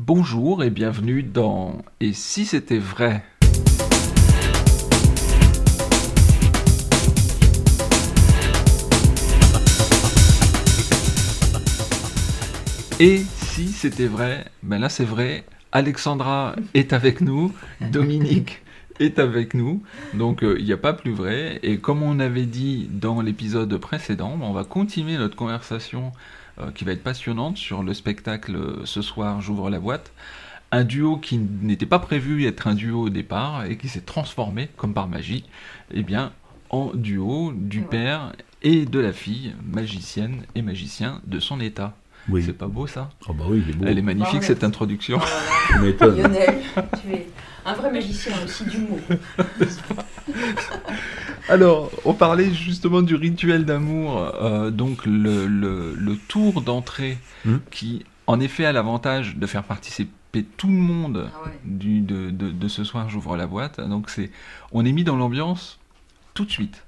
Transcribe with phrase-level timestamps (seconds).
[0.00, 3.24] Bonjour et bienvenue dans Et si c'était vrai?
[13.00, 17.52] Et si c'était vrai, ben là c'est vrai, Alexandra est avec nous,
[17.90, 18.62] Dominique
[19.00, 19.82] est avec nous,
[20.14, 21.58] donc euh, il n'y a pas plus vrai.
[21.64, 26.12] Et comme on avait dit dans l'épisode précédent, ben, on va continuer notre conversation
[26.74, 30.12] qui va être passionnante sur le spectacle euh, Ce soir, j'ouvre la boîte.
[30.70, 34.68] Un duo qui n'était pas prévu être un duo au départ et qui s'est transformé,
[34.76, 35.44] comme par magie,
[35.92, 36.32] eh bien,
[36.70, 41.94] en duo du père et de la fille, magicienne et magicien de son état.
[42.28, 42.42] Oui.
[42.44, 43.08] C'est pas beau ça?
[43.28, 43.86] Oh bah oui, il est beau.
[43.86, 45.18] Elle est magnifique Oh, cette introduction.
[45.68, 46.20] Tu m'étonnes.
[46.20, 46.58] Lionel,
[47.02, 47.26] tu es
[47.68, 48.98] un vrai magicien aussi d'humour.
[51.48, 57.58] Alors, on parlait justement du rituel d'amour, euh, donc le, le- le tour d'entrée Hmm.
[57.70, 61.58] qui, en effet, a l'avantage de faire participer tout le monde Ah ouais.
[61.64, 63.80] du, de, de- de ce soir, j'ouvre la boîte.
[63.80, 64.30] Donc, c'est,
[64.72, 65.78] on est mis dans l'ambiance
[66.34, 66.84] tout de suite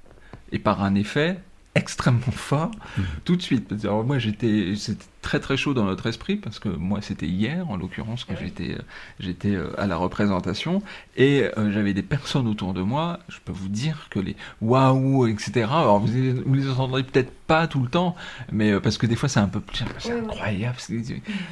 [0.51, 1.39] et par un effet
[1.73, 3.03] extrêmement fort Mhm.
[3.23, 3.71] tout de suite.
[3.83, 7.69] Alors moi j'étais c'était très très chaud dans notre esprit parce que moi c'était hier
[7.69, 8.81] en l'occurrence que j'étais euh,
[9.21, 10.81] j'étais euh, à la représentation
[11.15, 13.19] et euh, j'avais des personnes autour de moi.
[13.29, 15.67] Je peux vous dire que les waouh etc.
[15.69, 16.07] Alors vous,
[16.45, 18.15] vous les entendrez peut-être pas tout le temps,
[18.51, 19.61] mais parce que des fois c'est un peu
[19.99, 21.01] c'est incroyable, c'est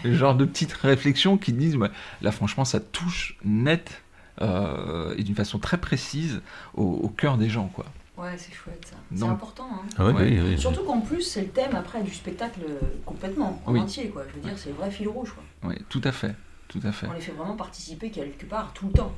[0.03, 4.01] le genre de petites réflexions qui disent ouais, là franchement ça touche net.
[4.41, 6.41] euh, et d'une façon très précise
[6.73, 7.85] au, au cœur des gens quoi.
[8.19, 8.97] Ouais, c'est chouette ça.
[9.15, 9.67] C'est important.
[9.71, 9.85] Hein.
[9.97, 10.23] Ah oui, Ouais.
[10.41, 10.59] oui, oui.
[10.59, 13.79] Surtout qu'en plus, c'est le thème après du spectacle euh, complètement, en Oui.
[13.79, 14.09] entier.
[14.09, 14.23] Quoi.
[14.29, 15.31] Je veux dire, c'est le vrai fil rouge.
[15.33, 15.69] Quoi.
[15.69, 16.35] Oui, tout à fait,
[16.67, 17.07] tout à fait.
[17.07, 19.15] On les fait vraiment participer quelque part tout le temps.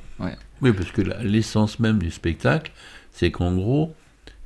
[0.60, 2.70] Oui, parce que l'essence même du spectacle,
[3.10, 3.94] c'est qu'en gros,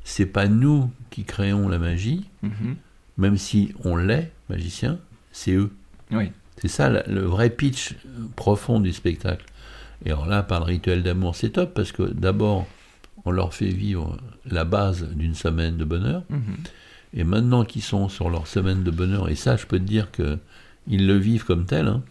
[0.05, 2.77] c'est pas nous qui créons la magie, Mhm.
[3.19, 4.99] même si on l'est, magicien,
[5.33, 5.71] c'est eux.
[6.13, 6.31] Oui.
[6.63, 9.45] C'est ça la- le vrai pitch euh, profond du spectacle.
[10.07, 12.67] Et alors là, par le rituel d'amour, c'est top, parce que d'abord,
[13.27, 16.23] on leur fait vivre la base d'une semaine de bonheur.
[16.31, 16.57] Mhm.
[17.15, 20.11] Et maintenant qu'ils sont sur leur semaine de bonheur, et ça, je peux te dire
[20.11, 20.39] que
[20.87, 22.03] ils le vivent comme tel, hein,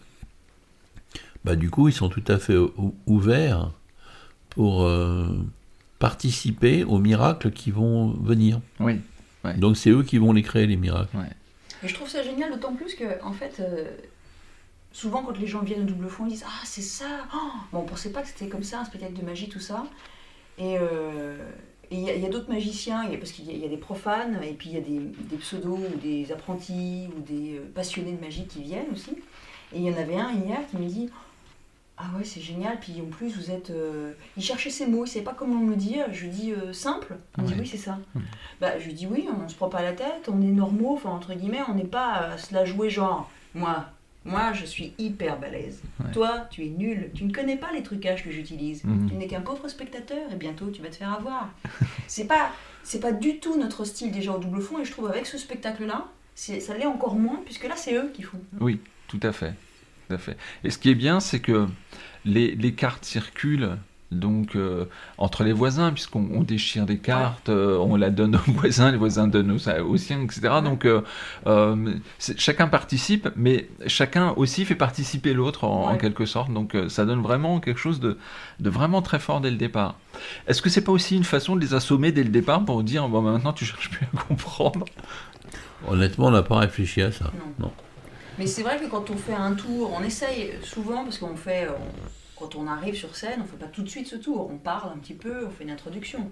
[1.44, 3.70] bah, du coup, ils sont tout à fait ou- ouverts
[4.50, 5.28] pour euh,
[5.98, 8.60] participer aux miracles qui vont venir.
[8.80, 9.00] Oui.
[9.58, 11.16] Donc, c'est eux qui vont les créer, les miracles.
[11.82, 13.84] Et je trouve ça génial, d'autant plus que, en fait, euh,
[14.92, 17.38] souvent quand les gens viennent au double fond, ils disent Ah, c'est ça Oh
[17.72, 19.84] Bon, on pensait pas que c'était comme ça, un spectacle de magie, tout ça.
[20.58, 21.36] Et euh,
[21.90, 24.52] il y a, d'autres magiciens, parce qu'il y, a- il y a des profanes, et
[24.54, 24.98] puis il y a des,
[25.30, 29.10] des pseudos, ou des apprentis, ou des euh, passionnés de magie qui viennent aussi.
[29.72, 31.10] Et il y en avait un hier qui me dit
[31.98, 33.70] Ah ouais, c'est génial, puis en plus vous êtes.
[33.70, 36.06] euh, Il cherchait ses mots, il savait pas comment me le dire.
[36.12, 37.54] Je lui dis euh, Simple Il me dit.
[37.60, 37.98] Oui, c'est ça.
[38.60, 41.10] Bah, je lui dis oui, on se prend pas la tête, on est normaux, enfin
[41.10, 43.86] entre guillemets, on n'est pas à se la jouer genre moi,
[44.26, 45.82] moi je suis hyper balèze.
[46.00, 46.12] Ouais.
[46.12, 48.84] Toi, tu es nul, tu ne connais pas les trucages que j'utilise.
[48.84, 49.08] Mhm.
[49.08, 51.50] Tu n'es qu'un pauvre spectateur et bientôt tu vas te faire avoir.
[52.06, 55.08] c'est pas c'est pas du tout notre style déjà au double fond et je trouve
[55.08, 58.40] avec ce spectacle là, c'est ça l'est encore moins puisque là c'est eux qui font.
[58.60, 59.54] Oui, tout à fait.
[60.08, 60.36] Tout à fait.
[60.62, 61.66] Et ce qui est bien, c'est que
[62.24, 63.76] les, les cartes circulent
[64.12, 64.84] donc euh,
[65.18, 68.96] entre les voisins, puisqu'on on déchire des cartes, euh, on la donne aux voisins, les
[68.96, 70.60] voisins donnent aux, aux siens, etc.
[70.62, 71.02] Donc euh,
[71.46, 76.52] euh, chacun participe, mais chacun aussi fait participer l'autre en, quelque sorte.
[76.52, 78.16] Donc euh, ça donne vraiment quelque chose de,
[78.60, 79.96] de vraiment très fort dès le départ.
[80.46, 83.08] Est-ce que c'est pas aussi une façon de les assommer dès le départ pour dire
[83.08, 84.86] bon bah, maintenant tu cherches plus à comprendre?
[85.88, 87.26] Honnêtement, on n'a pas réfléchi à ça.
[87.58, 87.66] Non.
[87.66, 87.72] Non.
[88.38, 91.68] Mais c'est vrai que quand on fait un tour, on essaye souvent parce qu'on fait,
[91.68, 92.08] on-
[92.38, 94.48] quand on arrive sur scène, on fait pas tout de suite ce tour.
[94.52, 96.30] On parle un petit peu, on fait une introduction.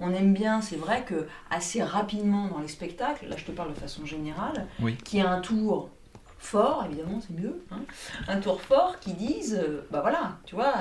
[0.00, 3.72] On aime bien, c'est vrai que assez rapidement dans les spectacles, là je te parle
[3.74, 4.96] de façon générale, Oui.
[5.04, 5.90] qu'il y a un tour
[6.38, 7.80] fort, évidemment c'est mieux, hein,
[8.28, 10.72] un tour fort qui dise, euh, bah voilà, tu vois,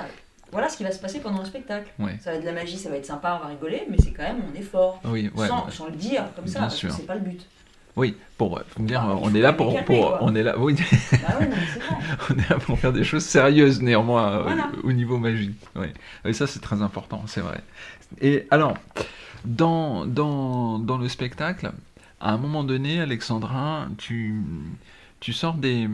[0.52, 1.92] voilà ce qui va se passer pendant le spectacle.
[2.00, 2.18] Ouais.
[2.22, 4.12] Ça va être de la magie, ça va être sympa, on va rigoler, mais c'est
[4.12, 5.00] quand même, on est fort.
[5.06, 5.48] Oui, ouais.
[5.48, 6.90] sans, sans le dire comme ça, Bien parce sûr.
[6.90, 7.46] que c'est pas le but.
[7.98, 10.44] Oui, bon, bref, faut me dire, Ah, il on est là pour, pour on est
[10.44, 10.76] là, oui,
[11.12, 11.40] Bah
[12.30, 15.54] on est là pour faire des choses sérieuses néanmoins euh, au niveau magie.
[15.76, 15.88] Oui,
[16.26, 17.62] Et ça c'est très important, c'est vrai.
[18.22, 18.78] Et alors,
[19.46, 21.72] dans, dans, dans le spectacle,
[22.20, 24.36] à un moment donné, Alexandra, tu,
[25.20, 25.90] tu sors des,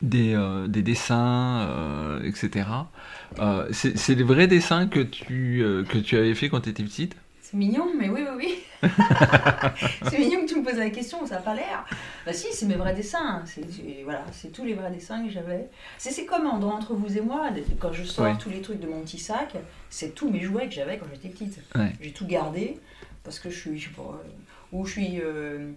[0.00, 2.90] des, euh, des dessins, euh, etc.
[3.38, 6.82] Euh, c'est les vrais dessins que tu, euh, que tu avais fait quand tu étais
[6.82, 7.16] petite?
[7.40, 8.61] C'est mignon, mais oui, oui, oui.
[10.10, 11.84] c'est mignon que tu me poses la question, ça n'a pas l'air.
[12.26, 13.42] Bah si, c'est mes vrais dessins.
[13.46, 15.68] C'est c'est- voilà, c'est tous les vrais dessins que j'avais.
[15.98, 17.50] C'est comme entre vous et moi,
[17.80, 19.54] quand je sors tous les trucs de mon petit sac,
[19.90, 21.58] c'est tous mes jouets que j'avais quand j'étais petite.
[21.74, 21.92] Ouais.
[22.00, 22.78] J'ai tout gardé
[23.24, 24.28] parce que je suis, je sais pas, euh,
[24.72, 25.70] ou je suis, euh,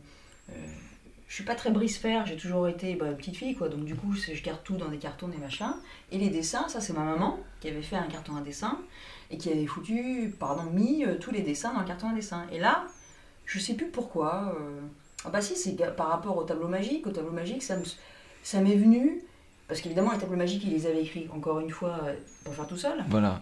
[0.49, 0.53] euh,
[1.27, 3.69] je suis pas très brise-fer, j'ai toujours été bah, petite fille, quoi.
[3.69, 5.73] Donc du coup, je garde tout dans des cartons, des machins.
[6.11, 8.79] Et les dessins, ça c'est ma maman qui avait fait un carton à dessin
[9.31, 12.45] et qui avait foutu, pardon, mis euh, tous les dessins dans le carton à dessin.
[12.51, 12.85] Et là,
[13.45, 14.55] je sais plus pourquoi.
[14.59, 14.79] euh,
[15.25, 17.07] Ah bah si, c'est par rapport au tableau magique.
[17.07, 17.83] Au tableau magique, ça me-
[18.43, 19.21] ça m'est venu.
[19.67, 22.13] Parce qu'évidemment, les tableaux magiques, il les avait écrits, encore une fois, euh,
[22.43, 23.03] pour faire tout seul.
[23.09, 23.39] Voilà.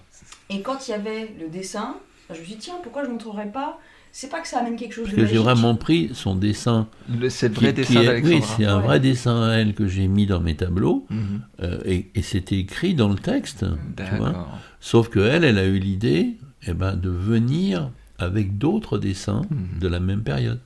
[0.49, 1.97] Et quand il y avait le dessin,
[2.29, 3.77] je me suis dit, tiens, pourquoi je ne montrerais pas
[4.15, 6.87] C'est pas que ça amène quelque chose Parce de que j'ai vraiment pris son dessin.
[7.29, 8.37] C'est le vrai qui dessin d'Alexandra.
[8.39, 8.83] Oui, c'est un Ouais.
[8.85, 11.07] vrai dessin à elle que j'ai mis dans mes tableaux.
[11.09, 11.41] Mhm.
[11.61, 13.65] euh, et et c'était écrit dans le texte.
[13.97, 14.47] tu vois.
[14.79, 16.37] Sauf que elle, elle a eu l'idée
[16.67, 17.89] eh ben, de venir
[18.19, 19.79] avec d'autres dessins Mhm.
[19.79, 20.59] de la même période.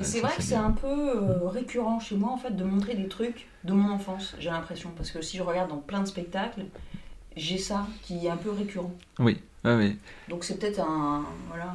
[0.00, 2.96] Et c'est vrai que c'est un peu euh, récurrent chez moi, en fait, de montrer
[2.96, 4.90] des trucs de mon enfance, j'ai l'impression.
[4.96, 6.64] Parce que si je regarde dans plein de spectacles,
[7.36, 8.92] j'ai ça qui est un peu récurrent.
[9.20, 9.96] Oui, oui, oui.
[10.28, 11.74] Donc c'est peut-être un, voilà,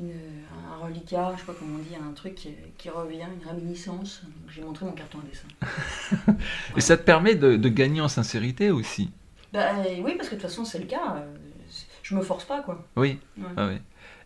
[0.00, 0.44] une-
[0.80, 4.22] un reliquat, je sais pas comment on dit, un truc qui, qui revient, une réminiscence.
[4.48, 6.34] J'ai montré mon carton à dessin.
[6.76, 9.10] Et ça te permet de, de gagner en sincérité aussi.
[9.52, 11.16] Bah, euh, oui, parce que de toute façon, c'est le cas.
[11.16, 11.34] euh,
[12.02, 12.86] Je me force pas, quoi.
[12.96, 13.44] Oui, Ouais.
[13.56, 13.76] ah oui.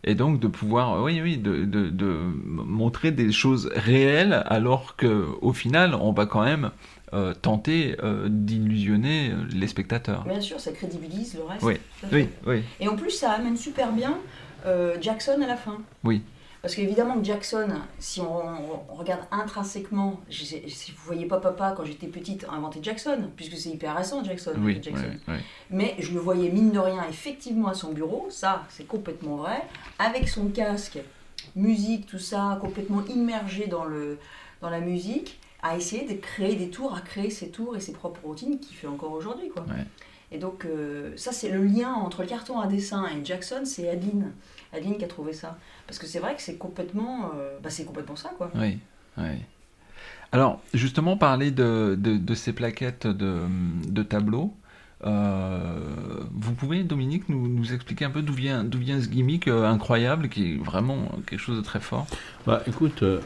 [0.07, 5.25] Et donc de pouvoir, oui, oui, de, de, de montrer des choses réelles, alors que
[5.41, 6.69] au final, on va quand même
[7.13, 10.23] euh, tenter euh, d'illusionner les spectateurs.
[10.25, 11.63] Bien sûr, ça crédibilise le reste.
[11.63, 11.77] Oui.
[12.11, 14.15] Oui, oui, Et en plus, ça amène super bien
[14.65, 15.77] euh, Jackson à la fin.
[16.03, 16.21] Oui.
[16.61, 17.67] Parce qu'évidemment, Jackson,
[17.99, 18.41] si on,
[18.91, 23.29] on regarde intrinsèquement, je sais- si vous voyez pas papa quand j'étais petite inventer Jackson,
[23.35, 24.53] puisque c'est hyper récent Jackson.
[24.57, 25.05] oui, Jackson.
[25.11, 25.39] oui, oui.
[25.69, 29.61] Mais je le voyais mine de rien effectivement à son bureau, ça c'est complètement vrai,
[29.99, 30.97] avec son casque,
[31.55, 34.17] musique, tout ça, complètement immergé dans, le,
[34.61, 37.91] dans la musique, à essayer de créer des tours, à créer ses tours et ses
[37.93, 39.49] propres routines qu'il fait encore aujourd'hui.
[39.49, 39.63] quoi.
[39.63, 39.85] Ouais.
[40.35, 43.89] Et donc euh, ça c'est le lien entre le carton à dessin et Jackson, c'est
[43.89, 44.33] Adeline.
[44.73, 45.57] Adeline qui a trouvé ça.
[45.87, 48.51] Parce que c'est vrai que c'est complètement, euh, bah, c'est complètement ça quoi.
[48.53, 48.79] Oui,
[49.17, 49.37] oui.
[50.33, 53.43] Alors, justement, parler de, de, de ces plaquettes de,
[53.87, 54.53] de tableaux.
[55.05, 55.79] euh,
[56.33, 59.65] vous pouvez, Dominique, nous, nous expliquer un peu d'où vient, d'où vient ce gimmick euh,
[59.65, 60.97] incroyable qui est vraiment
[61.27, 62.07] quelque chose de très fort?
[62.45, 63.21] Bah, écoute, euh,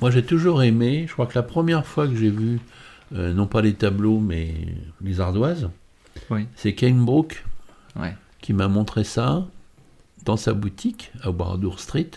[0.00, 2.60] moi j'ai toujours aimé, je crois que la première fois que j'ai vu,
[3.14, 4.52] euh, non pas les tableaux, mais
[5.00, 5.70] les ardoises,
[6.30, 6.46] Oui.
[6.56, 7.44] c'est Kane Brook
[7.96, 8.16] Ouais.
[8.40, 9.46] qui m'a montré ça
[10.24, 12.10] dans sa boutique à Wardour Street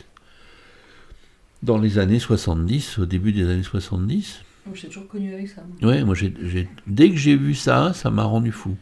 [1.63, 4.41] dans les années 70, au début des années 70.
[4.65, 5.61] Donc j'ai toujours connu avec ça.
[5.81, 5.89] moi.
[5.91, 8.75] Ouais, moi, j'ai, j'ai- dès que j'ai vu ça, ça m'a rendu fou.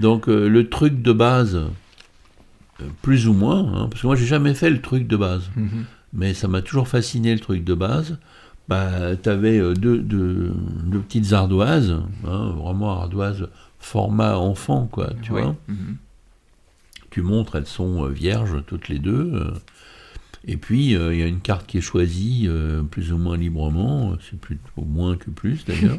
[0.00, 1.56] Donc, euh, le truc de base,
[2.80, 5.50] euh, plus ou moins, hein, parce que moi, j'ai jamais fait le truc de base,
[5.56, 5.84] Mhm.
[6.12, 8.18] mais ça m'a toujours fasciné le truc de base.
[8.72, 10.52] Bah, t'avais euh, deux, deux,
[10.84, 11.94] deux petites ardoises,
[12.26, 13.48] hein, vraiment ardoises
[13.78, 15.42] format enfant, quoi, tu Oui.
[15.42, 15.56] vois.
[15.68, 15.96] Mhm.
[17.10, 19.30] Tu montres, elles sont euh, vierges toutes les deux.
[19.34, 19.50] euh,
[20.46, 23.36] et puis, euh, il y a une carte qui est choisie euh, plus ou moins
[23.36, 25.96] librement, c'est plus au moins que plus d'ailleurs.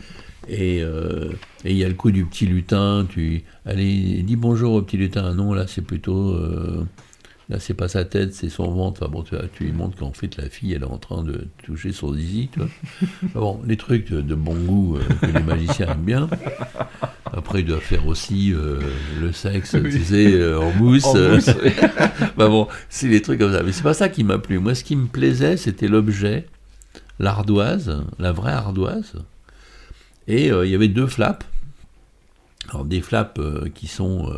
[0.48, 1.30] et euh,
[1.64, 5.32] il y a le coup du petit lutin, tu allez, dis bonjour au petit lutin.
[5.34, 6.36] Non, là c'est plutôt.
[7.48, 9.02] Là c'est pas sa tête, c'est son ventre.
[9.02, 11.92] Enfin, bon, tu, lui montres qu'en fait la fille elle est en train de toucher
[11.92, 12.48] son zizi.
[12.52, 12.68] Tu vois.
[13.34, 16.28] Bon, les trucs de, de bon goût euh, que les magiciens aiment bien.
[17.32, 18.80] Après, il doit faire aussi euh,
[19.20, 19.90] le sexe, Oui.
[19.90, 21.04] tu sais, euh, en mousse.
[21.04, 21.70] En mousse, oui.
[22.36, 23.62] bah bon, c'est les trucs comme ça.
[23.62, 24.58] Mais c'est pas ça qui m'a plu.
[24.58, 26.46] Moi, ce qui me plaisait, c'était l'objet,
[27.18, 29.14] l'ardoise, la vraie ardoise.
[30.28, 31.46] Et il y avait deux flaps.
[32.70, 33.40] Alors des flaps
[33.74, 34.32] qui sont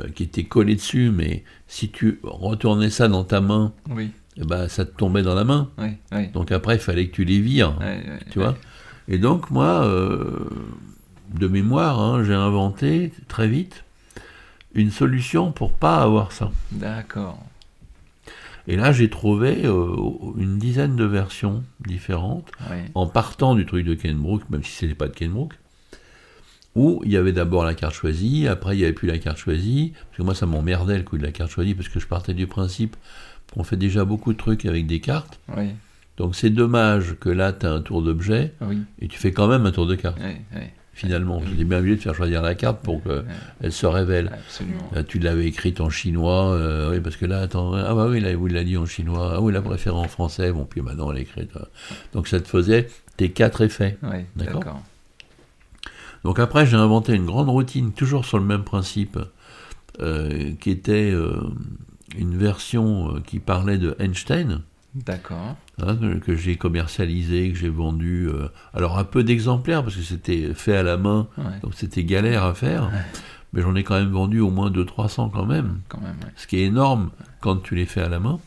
[0.00, 4.44] euh, qui étaient collés dessus, mais si tu retournais ça dans ta main, oui, eh
[4.44, 5.70] ben, ça te tombait dans la main.
[5.78, 6.28] oui, oui.
[6.28, 7.78] Donc après, il fallait que tu les vires.
[8.30, 8.56] Tu vois
[9.08, 10.48] Et donc, moi, euh,
[11.34, 13.84] de mémoire, hein, j'ai inventé très vite
[14.74, 16.50] une solution pour pas avoir ça.
[16.72, 17.38] D'accord.
[18.66, 19.96] Et là, j'ai trouvé euh,
[20.36, 22.52] une dizaine de versions différentes,
[22.94, 25.54] en partant du truc de Ken Brook, même si ce n'était pas de Ken Brook,
[26.78, 29.38] où il y avait d'abord la carte choisie, après il n'y avait plus la carte
[29.38, 32.06] choisie, parce que moi ça m'emmerdait le coup de la carte choisie, parce que je
[32.06, 32.96] partais du principe
[33.52, 35.70] qu'on fait déjà beaucoup de trucs avec des cartes, Oui,
[36.16, 39.48] donc c'est dommage que là tu as un tour d'objet, oui, et tu fais quand
[39.48, 40.18] même un tour de carte.
[40.22, 41.40] oui, oui, finalement.
[41.48, 44.32] J'étais bien obligé de faire choisir la carte pour qu'elle se révèle.
[44.34, 44.90] absolument.
[44.92, 48.18] Là, tu l'avais écrite en chinois, euh, oui, parce que là, attends, ah bah oui,
[48.18, 51.12] là, vous l'a dit en chinois, ah oui, la préférée en français, bon, puis maintenant
[51.12, 51.50] elle est écrite.
[51.56, 51.60] euh.
[52.14, 53.96] Donc ça te faisait tes quatre effets.
[54.02, 54.82] Oui, D'accord.
[56.24, 59.18] Donc après, j'ai inventé une grande routine, toujours sur le même principe,
[60.00, 61.40] euh, qui était euh,
[62.16, 64.60] une version euh, qui parlait de Einstein,
[64.94, 65.56] D'accord.
[65.82, 68.28] hein, que, que j'ai commercialisé, que j'ai vendu.
[68.28, 72.04] euh, alors un peu d'exemplaires, parce que c'était fait à la main, Ouais, donc c'était
[72.04, 72.90] galère à faire,
[73.52, 76.32] mais j'en ai quand même vendu au moins 200-300 quand même, quand même, ouais.
[76.36, 77.10] ce qui est énorme
[77.40, 78.38] quand tu les fais à la main.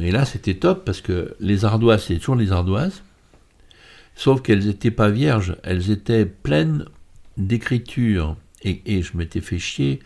[0.00, 3.02] Et là, c'était top parce que les ardoises, c'est toujours les ardoises,
[4.14, 6.84] sauf qu'elles n'étaient pas vierges, elles étaient pleines
[7.36, 8.36] d'écriture.
[8.62, 10.00] Et, et je m'étais fait chier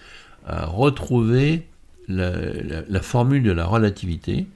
[0.46, 1.66] à retrouver
[2.08, 4.46] la, la- la formule de la relativité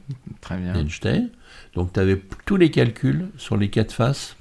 [0.74, 1.28] d'Einstein.
[1.74, 4.36] Donc, tu avais tous les calculs sur les quatre faces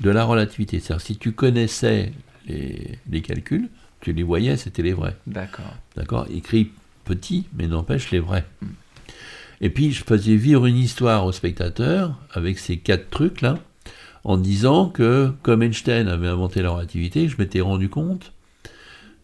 [0.00, 0.80] de la relativité.
[0.80, 2.12] C'est-à-dire, si tu connaissais
[2.46, 3.68] les, les calculs,
[4.00, 5.16] tu les voyais, c'était les vrais.
[5.26, 5.74] D'accord.
[5.96, 6.26] D'accord?
[6.30, 6.70] Écrit
[7.04, 8.44] petit, mais n'empêche les vrais.
[9.60, 13.58] Et puis, je faisais vivre une histoire au spectateur avec ces quatre trucs-là,
[14.26, 18.32] en disant que, comme Einstein avait inventé la relativité, je m'étais rendu compte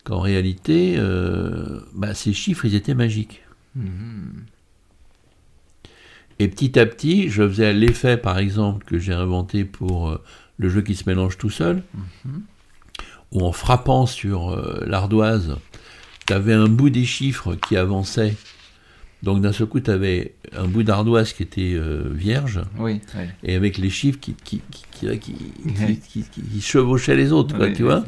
[0.04, 3.42] qu'en réalité, euh, bah, ces chiffres, ils étaient magiques.
[3.74, 4.44] Mhm.
[6.38, 10.22] Et petit à petit, je faisais l'effet, par exemple, que j'ai inventé pour euh,
[10.56, 11.82] le jeu qui se mélange tout seul,
[13.32, 15.56] où en frappant sur euh, l'ardoise,
[16.28, 18.36] tu avais un bout des chiffres qui avançait.
[19.22, 23.24] Donc d'un seul coup, tu avais un bout d'ardoise qui était euh, vierge, Oui, oui.
[23.44, 24.60] et avec les chiffres qui, qui,
[26.60, 28.04] chevauchaient les autres, quoi, Oui, tu vois.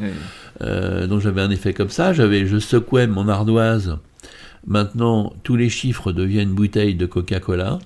[0.63, 3.99] Euh, donc j'avais un effet comme ça, j'avais, je secouais mon ardoise.
[4.67, 7.79] Maintenant, tous les chiffres deviennent bouteilles de Coca-Cola,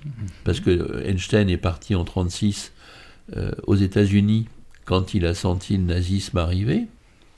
[0.45, 2.71] parce que Einstein est parti en 36
[3.35, 4.47] euh, aux États-Unis
[4.85, 6.87] quand il a senti le nazisme arriver.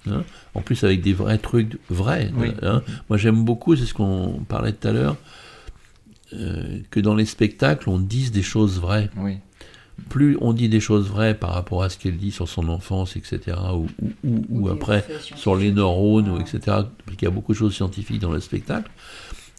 [0.09, 0.23] hein.
[0.53, 2.31] En plus, avec des vrais trucs vrais.
[2.61, 2.81] Hein.
[3.09, 5.17] Moi, j'aime beaucoup, c'est ce qu'on parlait tout à l'heure,
[6.33, 9.37] euh, que dans les spectacles, on dise des choses vraies Oui.
[10.09, 13.15] plus on dit des choses vraies par rapport à ce qu'elle dit sur son enfance,
[13.15, 13.87] etc., ou,
[14.23, 16.41] ou- ou- après sur les neurones, ou Ouais.
[16.41, 18.89] etc., parce qu'il y a beaucoup de choses scientifiques dans le spectacle,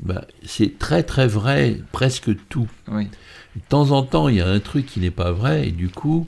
[0.03, 2.69] bah, c'est très très vrai, presque tout.
[2.89, 3.07] Oui.
[3.55, 5.89] De temps en temps, il y a un truc qui n'est pas vrai, et du
[5.91, 6.27] coup,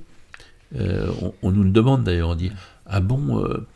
[0.76, 2.52] euh, on, on nous le demande d'ailleurs, on dit
[2.86, 3.66] Ah bon, euh,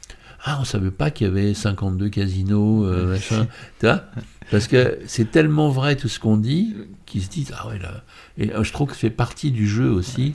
[0.44, 3.46] ah, on savait pas qu'il y avait 52 casinos, euh, machin,
[3.80, 4.04] tu vois?
[4.50, 6.75] Parce que c'est tellement vrai tout ce qu'on dit
[7.07, 8.02] qu'ils se disent Ah ouais, là.
[8.38, 10.35] Et euh, je trouve que ça fait partie du jeu aussi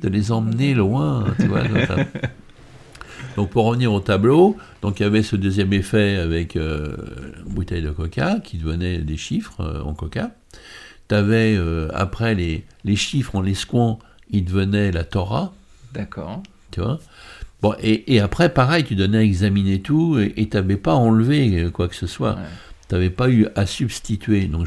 [0.00, 1.62] de les emmener loin, tu vois.
[3.36, 6.96] donc, pour revenir au tableau, donc il y avait ce deuxième effet avec euh,
[7.46, 10.30] une bouteille de coca qui devenait des chiffres euh, en coca.
[11.08, 11.58] Tu avais
[11.92, 13.98] après les, les chiffres en l'escoin,
[14.30, 15.52] ils devenaient la Torah,
[15.92, 16.40] D'accord.
[16.70, 17.00] tu vois?
[17.62, 21.68] Bon, et, et après, pareil, tu donnais à examiner tout et tu n'avais pas enlevé
[21.74, 22.34] quoi que ce soit.
[22.34, 22.42] Ouais.
[22.90, 24.46] Tu n'avais pas eu à substituer.
[24.46, 24.66] Donc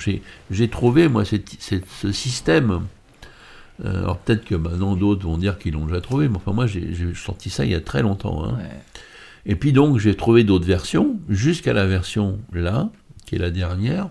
[0.49, 2.81] j'ai, trouvé, moi, cette- cette- ce système.
[3.83, 6.65] euh, alors peut-être que maintenant d'autres vont dire qu'ils l'ont déjà trouvé, mais enfin moi
[6.67, 8.45] j'ai, sorti ça il y a très longtemps.
[8.45, 8.53] hein.
[8.59, 8.69] Ouais.
[9.47, 12.89] Et puis donc j'ai trouvé d'autres versions, jusqu'à la version là,
[13.25, 14.09] qui est la dernière,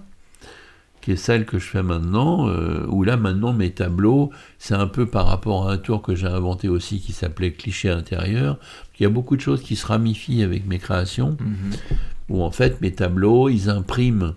[1.00, 4.88] qui est celle que je fais maintenant, euh, où là maintenant mes tableaux, c'est un
[4.88, 8.59] peu par rapport à un tour que j'ai inventé aussi qui s'appelait cliché intérieur.
[8.99, 11.71] Il y a beaucoup de choses qui se ramifient avec mes créations, Mhm.
[12.29, 14.35] Où en fait mes tableaux, ils impriment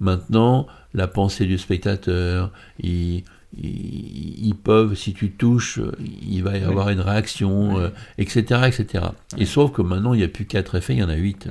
[0.00, 2.50] maintenant la pensée du spectateur,
[2.80, 3.24] ils,
[3.60, 5.80] ils, ils peuvent, si tu touches,
[6.22, 6.66] il va y Oui.
[6.66, 7.82] avoir une réaction, Oui.
[7.82, 9.04] euh, etc., etc.
[9.36, 11.48] Et sauf que maintenant, il n'y a plus quatre effets, il y en a huit.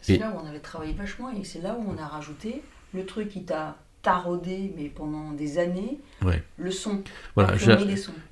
[0.00, 2.62] C'est là où on avait travaillé vachement et c'est là où on a rajouté
[2.92, 5.98] le truc qui t'a taraudé, mais pendant des années,
[6.58, 7.02] le son.
[7.34, 7.54] Voilà,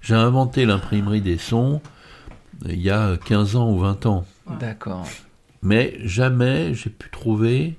[0.02, 1.80] j'ai inventé l'imprimerie des sons
[2.66, 4.26] euh, il y a 15 ans ou 20 ans.
[4.46, 4.56] Ouais.
[4.60, 5.08] D'accord.
[5.62, 7.78] Mais jamais j'ai pu trouver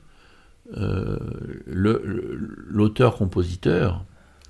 [0.78, 1.18] euh,
[2.70, 4.04] l'auteur-compositeur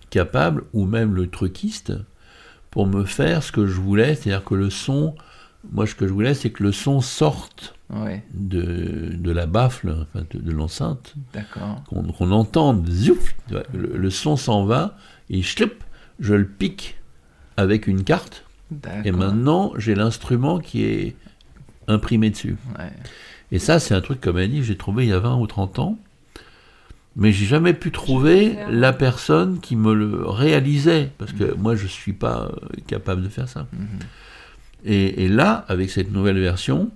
[0.09, 1.93] capable, ou même le truquiste,
[2.69, 5.15] pour me faire ce que je voulais, c'est-à-dire que le son,
[5.71, 8.23] moi ce que je voulais, c'est que le son sorte Ouais.
[8.33, 11.13] de, de la baffle, enfin de, de l'enceinte,
[11.87, 13.63] qu'on qu'on entende, zouf, le,
[13.97, 14.97] le son s'en va,
[15.29, 15.69] et chloup,
[16.19, 16.95] je le pique
[17.55, 18.45] avec une carte,
[19.05, 21.15] et maintenant j'ai l'instrument qui est
[21.87, 22.55] imprimé dessus.
[22.77, 22.91] Ouais.
[23.51, 25.35] Et ça, c'est un truc, comme elle dit, que j'ai trouvé il y a 20
[25.37, 25.99] ou 30 ans.
[27.15, 31.11] Mais j'ai jamais pu trouver la personne qui me le réalisait.
[31.19, 33.67] Parce que moi, je suis pas euh, capable de faire ça.
[33.73, 33.99] Mhm.
[34.85, 36.89] Et, et là, avec cette nouvelle version,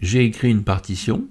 [0.00, 1.26] j'ai écrit une partition.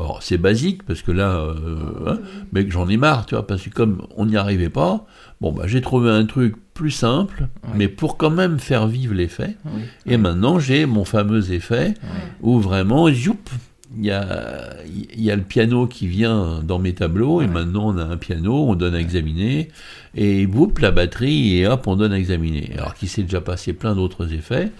[0.00, 1.76] Alors, c'est basique, parce que là, euh,
[2.06, 2.18] hein,
[2.52, 5.04] mais j'en ai marre, tu vois, parce que comme on n'y arrivait pas,
[5.42, 9.56] bon, bah, j'ai trouvé un truc plus simple, mais pour quand même faire vivre l'effet.
[9.66, 9.82] Oui.
[10.06, 11.94] Et maintenant, j'ai mon fameux effet
[12.40, 13.50] où vraiment, youp,
[13.94, 14.76] il y a,
[15.16, 18.70] y a le piano qui vient dans mes tableaux, et maintenant on a un piano,
[18.70, 19.68] on donne à examiner,
[20.14, 22.70] et whoop, la batterie, et hop, on donne à examiner.
[22.78, 24.70] Alors qu'il s'est déjà passé plein d'autres effets.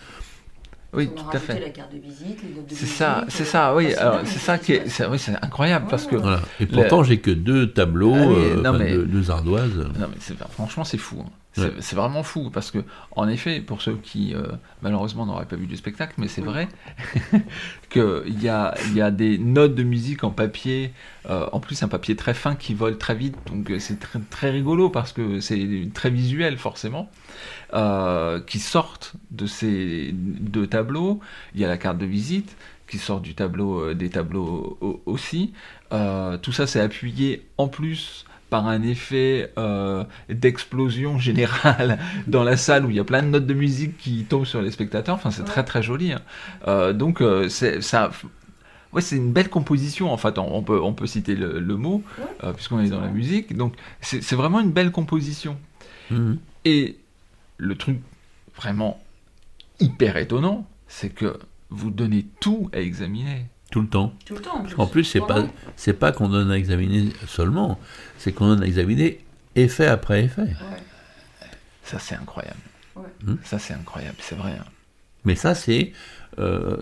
[0.92, 1.60] Oui, on tout à fait.
[1.60, 3.88] la carte de visite, les notes de C'est ça, c'est euh, ça, oui.
[3.92, 4.26] enfin, Alors, dingue.
[4.26, 6.16] c'est ça qui est, c'est, oui, c'est incroyable parce que.
[6.16, 6.40] Voilà.
[6.58, 9.76] Et pourtant, j'ai que deux tableaux, Ah oui, euh, non, enfin, mais- deux, deux ardoises.
[9.76, 11.18] Non, mais c'est, franchement, c'est fou.
[11.24, 11.30] hein.
[11.52, 11.72] C'est Ouais.
[11.80, 12.78] c'est vraiment fou parce que,
[13.12, 14.46] en effet, pour ceux qui euh,
[14.82, 16.68] malheureusement n'auraient pas vu du spectacle, mais c'est vrai
[17.90, 20.92] qu'il y a, il y a des notes de musique en papier,
[21.28, 24.20] euh, en plus un papier très fin qui vole très vite, donc euh, c'est très,
[24.30, 27.10] très rigolo parce que c'est très visuel forcément,
[27.74, 31.20] euh, qui sortent de ces deux tableaux.
[31.54, 32.56] Il y a la carte de visite
[32.88, 35.52] qui sort du tableau, euh, des tableaux au- aussi.
[35.92, 42.56] Euh, tout ça c'est appuyé en plus par un effet euh, d'explosion générale dans la
[42.56, 45.14] salle où il y a plein de notes de musique qui tombent sur les spectateurs.
[45.14, 45.46] Enfin, c'est Ouais.
[45.46, 46.12] très très joli.
[46.12, 46.20] hein.
[46.68, 48.10] Euh, donc, euh, c'est ça.
[48.92, 50.36] Ouais, c'est une belle composition en fait.
[50.38, 52.24] On peut, on peut citer le, le mot Ouais.
[52.44, 53.56] euh, puisqu'on est dans la musique.
[53.56, 55.56] Donc, c'est c'est vraiment une belle composition.
[56.10, 56.38] Mhm.
[56.64, 56.96] Et
[57.56, 58.00] le truc
[58.56, 59.00] vraiment
[59.78, 61.38] hyper étonnant, c'est que
[61.70, 63.46] vous donnez tout à examiner.
[63.70, 64.12] Tout le temps.
[64.26, 64.74] Tout le temps en plus.
[64.78, 65.44] En plus, c'est pas,
[65.76, 67.78] c'est pas qu'on donne à examiner seulement,
[68.18, 69.20] c'est qu'on donne à examiner
[69.54, 70.42] effet après effet.
[70.42, 71.48] Ouais.
[71.84, 72.58] Ça, c'est incroyable.
[72.96, 73.02] Ouais.
[73.24, 73.36] Hmm?
[73.44, 74.16] Ça, c'est incroyable.
[74.20, 74.52] C'est vrai.
[74.60, 74.64] hein.
[75.24, 75.92] Mais ça, c'est.
[76.38, 76.76] euh,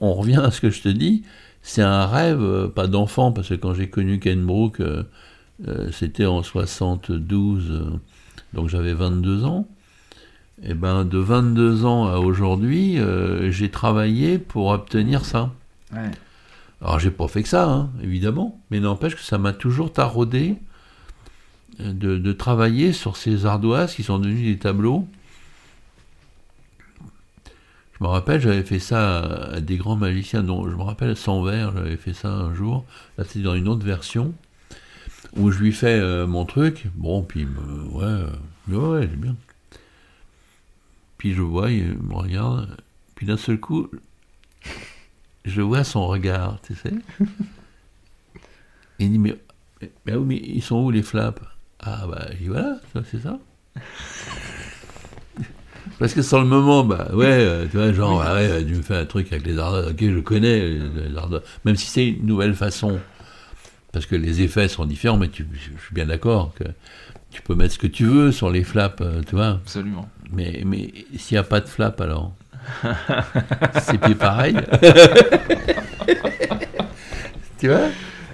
[0.00, 1.22] on revient à ce que je te dis,
[1.62, 5.04] c'est un rêve, euh, pas d'enfant, parce que quand j'ai connu Ken Brook, euh,
[5.68, 7.84] euh, c'était en 72, euh,
[8.52, 9.66] donc j'avais 22 ans.
[10.62, 15.52] Et ben, de 22 ans à aujourd'hui, euh, j'ai travaillé pour obtenir ça.
[16.80, 20.56] Alors, j'ai pas fait que ça, hein, évidemment, mais n'empêche que ça m'a toujours taraudé
[21.80, 25.06] euh, de, travailler sur ces ardoises qui sont devenues des tableaux.
[27.98, 31.16] Je me rappelle, j'avais fait ça à, à des grands magiciens, dont je me rappelle
[31.16, 32.86] sans verre, j'avais fait ça un jour.
[33.18, 34.32] Là, c'était dans une autre version,
[35.36, 36.86] où je lui fais euh, mon truc.
[36.94, 38.26] Bon, puis, me- ouais, euh,
[38.68, 39.36] ouais, ouais, bien.
[41.18, 42.76] Puis je vois, il me regarde,
[43.14, 43.88] puis d'un seul coup,
[45.44, 46.92] je vois son regard, tu sais.
[48.98, 49.36] Il dit, mais,
[49.80, 51.42] mais, mais ils sont où les flaps?
[51.80, 53.38] Ah, bah, je dis, voilà, ça, c'est ça.
[55.98, 58.82] Parce que sur le moment, bah, ouais, euh, tu vois, genre, ah ouais, tu me
[58.82, 61.42] fais un truc avec les ardoises, ok, je connais les ardoises.
[61.64, 62.98] Même si c'est une nouvelle façon,
[63.92, 66.64] parce que les effets sont différents, mais tu, je suis bien d'accord que
[67.30, 69.60] tu peux mettre ce que tu veux sur les flaps, euh, tu vois.
[69.62, 70.08] Absolument.
[70.32, 72.34] Mais, mais s'il n'y a pas de flap, alors
[73.82, 74.56] C'est plus pareil
[77.58, 77.88] Tu vois?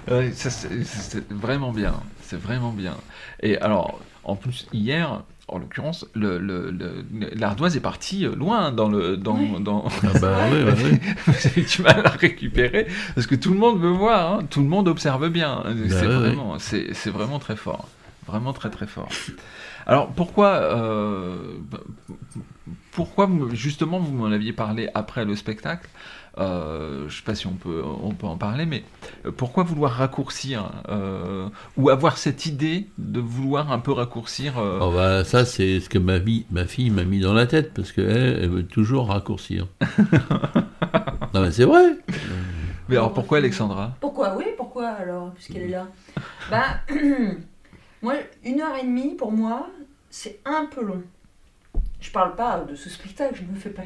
[0.09, 0.49] Ouais, c'est
[0.85, 1.95] c'est vraiment bien.
[2.21, 2.95] C'est vraiment bien.
[3.41, 7.03] Et alors, en plus, hier, en l'occurrence, le- le- le-
[7.35, 9.17] l'ardoise est partie loin dans le.
[9.17, 9.55] Dans, Oui.
[9.61, 9.85] dans...
[10.03, 10.99] Ah bah oui, bah oui.
[11.25, 14.39] Vous avez du mal à la récupérer parce que tout le monde veut voir, hein,
[14.49, 15.63] tout le monde observe bien.
[15.89, 17.89] c'est Bah vraiment, c'est vraiment très fort,
[18.27, 19.09] vraiment très très fort.
[19.85, 21.35] Alors pourquoi, euh,
[22.97, 25.87] pourquoi justement vous m'en aviez parlé après le spectacle
[26.39, 28.83] euh, Je sais pas si on peut on peut en parler, mais
[29.37, 34.91] pourquoi vouloir raccourcir euh, ou avoir cette idée de vouloir un peu raccourcir euh, Oh
[34.91, 37.91] bah, ça, c'est ce que ma, vie, ma fille m'a mis dans la tête, parce
[37.91, 39.67] qu'elle elle veut toujours raccourcir.
[41.35, 41.99] non mais c'est vrai.
[42.89, 43.95] Mais alors pourquoi Alexandra?
[43.99, 44.35] Pourquoi?
[44.35, 45.87] Oui, pourquoi alors, puisqu'elle est là?
[46.49, 46.79] Bah,
[48.01, 49.69] moi, une heure et demie, pour moi,
[50.09, 51.03] c'est un peu long.
[51.99, 53.81] Je parle pas de ce spectacle, je me fais pas.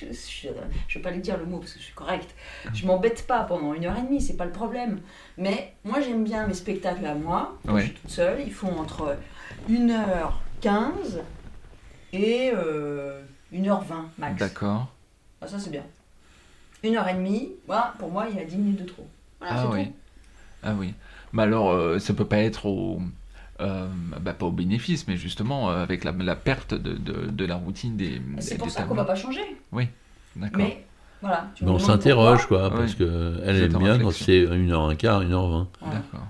[0.00, 0.48] Je, je,
[0.86, 2.32] je vais pas lui dire le mot parce que je suis correcte.
[2.72, 5.00] Je m'embête pas pendant une heure et demie, c'est pas le problème.
[5.36, 7.80] Mais moi, j'aime bien mes spectacles à moi, quand Ouais.
[7.82, 8.40] je suis toute seule.
[8.46, 9.16] Ils font entre
[9.68, 11.20] 1h15
[12.12, 13.20] et euh,
[13.52, 13.82] 1h20
[14.18, 14.36] max.
[14.38, 14.88] D'accord.
[15.40, 15.84] Ah, ça, c'est bien.
[16.84, 19.06] Une heure et demie, voilà, pour moi, il y a 10 minutes de trop.
[19.40, 19.86] Voilà, Ah oui.
[19.86, 19.92] tout.
[20.62, 20.94] Ah oui.
[21.32, 23.00] Mais alors, euh, ça peut pas être au.
[23.60, 23.88] Euh,
[24.20, 27.56] bah, pas au bénéfice, mais justement euh, avec la, la perte de, de, de la
[27.56, 28.20] routine des.
[28.38, 29.40] C'est des pour ça qu'on va pas changer.
[29.72, 30.58] D'accord.
[30.58, 30.84] Mais
[31.20, 31.50] voilà.
[31.54, 32.98] tu me Mais on s'interroge, quoi, parce Oui.
[32.98, 34.96] que elle C'est aime en bien quand c'est 1h15,
[35.28, 35.66] 1h20.
[35.80, 35.94] Voilà.
[35.96, 36.26] D'accord.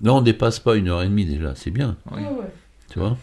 [0.00, 2.22] Non, on dépasse pas une heure et demie déjà, c'est bien, Oui.
[2.22, 2.52] Ouais, ouais.
[2.90, 3.16] tu vois?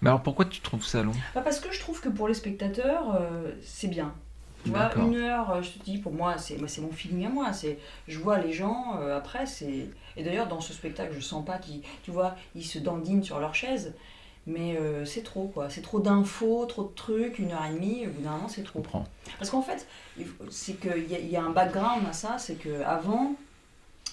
[0.00, 1.12] Mais alors pourquoi tu trouves ça long?
[1.34, 4.12] Bah, parce que je trouve que pour les spectateurs, euh, c'est bien.
[4.64, 7.26] Tu vois, une heure, euh, je te dis, pour moi, c'est moi, c'est mon feeling
[7.26, 7.52] à moi.
[7.52, 9.88] C'est, je vois les gens euh, après, c'est.
[10.16, 13.38] Et d'ailleurs, dans ce spectacle, je sens pas qu'ils, tu vois, ils se dandinent sur
[13.40, 13.92] leur chaise.
[14.46, 15.70] Mais euh, c'est trop, quoi.
[15.70, 18.62] C'est trop d'infos, trop de trucs, une heure et demie, au bout d'un moment, c'est
[18.62, 18.80] trop.
[18.80, 19.04] comprends.
[19.38, 19.86] Parce qu'en fait,
[20.50, 23.34] c'est qu'il y, a- il y a un background à ça, c'est que avant,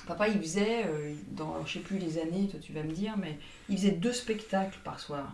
[0.08, 3.16] papa il faisait, euh, dans je sais plus les années, toi tu vas me dire,
[3.18, 3.38] mais
[3.70, 5.34] il faisait deux spectacles par soir.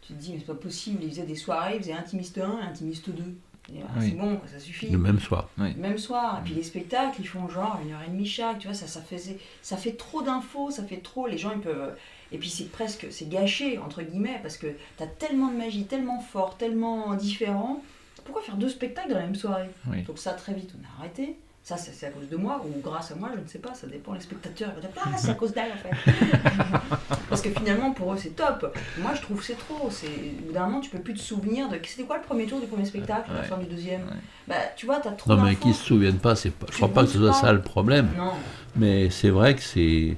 [0.00, 2.60] Tu te dis, mais c'est pas possible, il faisait des soirées, il faisait Intimiste 1
[2.60, 3.34] et Intimiste 2.
[3.76, 4.10] Ah, Oui.
[4.10, 4.88] C'est bon, ça suffit.
[4.88, 5.48] Le même soir.
[5.56, 6.40] Même soir.
[6.40, 8.86] Et puis les spectacles, ils font genre une heure et demie chaque, tu vois, ça,
[8.86, 11.94] ça, faisait, ça fait trop d'infos, ça fait trop, les gens ils peuvent...
[12.30, 14.66] Et puis c'est presque, c'est gâché, entre guillemets, parce que
[14.98, 17.82] t'as tellement de magie, tellement fort, tellement différent.
[18.24, 19.70] Pourquoi faire deux spectacles dans la même soirée?
[19.90, 20.02] Oui.
[20.02, 21.36] Donc ça, très vite, on a arrêté.
[21.68, 23.86] Ça, c'est à cause de moi ou grâce à moi, je ne sais pas, ça
[23.86, 24.14] dépend.
[24.14, 26.12] Les spectateurs ils vont dire Ah, c'est à cause d'elle en fait.
[27.28, 28.74] Parce que finalement, pour eux, c'est top.
[28.98, 29.90] Moi, je trouve que c'est trop.
[29.90, 30.06] C'est...
[30.06, 31.76] Au bout d'un moment, tu peux plus te souvenir de.
[31.84, 33.46] C'était quoi le premier tour du premier spectacle, la Ouais.
[33.46, 34.16] fin du deuxième Ouais.
[34.48, 36.64] Bah, tu vois, t'as trop Non, mais qui se souviennent pas, c'est pas.
[36.70, 38.08] Je crois pas que ce soit ça le problème.
[38.16, 38.32] Non.
[38.76, 40.16] Mais c'est vrai que c'est.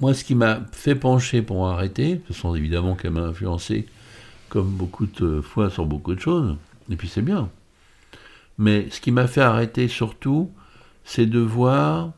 [0.00, 3.86] Moi, ce qui m'a fait pencher pour arrêter, ce sont évidemment qu'elle m'a influencé,
[4.48, 6.56] comme beaucoup de fois sur beaucoup de choses,
[6.90, 7.48] et puis c'est bien.
[8.58, 10.50] Mais ce qui m'a fait arrêter surtout,
[11.04, 12.12] c'est de voir,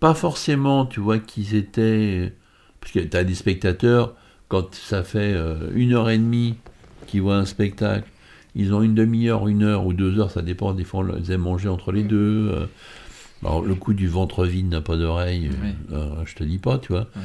[0.00, 2.32] pas forcément, tu vois, qu'ils étaient.
[2.80, 4.14] Parce que tu as des spectateurs,
[4.48, 6.54] quand ça fait euh, une heure et demie
[7.06, 8.08] qu'ils voient un spectacle,
[8.54, 11.42] ils ont une demi-heure, une heure ou deux heures, ça dépend, des fois ils aiment
[11.42, 12.50] manger entre les deux.
[12.52, 12.66] euh,
[13.42, 15.68] alors, le coup du ventre vide n'a pas d'oreille, Oui.
[15.92, 17.06] euh, je te dis pas, tu vois.
[17.16, 17.22] Oui.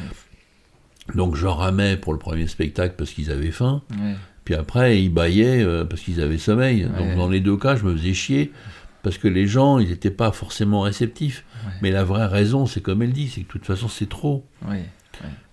[1.15, 3.81] Donc, je ramais pour le premier spectacle parce qu'ils avaient faim.
[4.51, 6.83] Puis après, ils baillaient euh, parce qu'ils avaient sommeil.
[6.83, 6.89] Ouais.
[6.97, 8.51] Donc, dans les deux cas, je me faisais chier
[9.01, 11.45] parce que les gens, ils n'étaient pas forcément réceptifs.
[11.65, 11.71] Ouais.
[11.81, 14.45] Mais la vraie raison, c'est comme elle dit, c'est que de toute façon, c'est trop.
[14.67, 14.83] Ouais.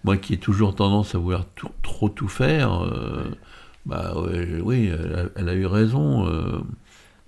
[0.02, 3.30] Moi qui ai toujours tendance à vouloir tout- trop tout faire, euh,
[3.86, 6.26] bah ouais, oui, elle a, elle a eu raison.
[6.26, 6.58] Euh,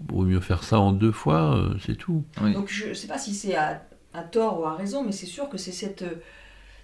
[0.09, 2.25] vaut mieux faire ça en deux fois, euh, c'est tout.
[2.53, 5.49] Donc je sais pas si c'est à, à tort ou à raison, mais c'est sûr
[5.49, 6.05] que c'est cette...